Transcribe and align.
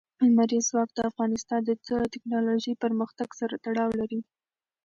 لمریز 0.25 0.63
ځواک 0.69 0.89
د 0.95 0.99
افغانستان 1.09 1.61
د 1.65 1.71
تکنالوژۍ 2.13 2.73
پرمختګ 2.83 3.29
سره 3.39 3.53
تړاو 3.65 3.91
لري. 3.99 4.19